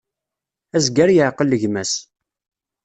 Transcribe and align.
Azger 0.75 1.09
yeɛqel 1.13 1.55
gma-s. 1.63 1.93